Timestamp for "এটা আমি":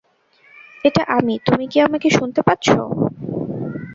0.83-1.33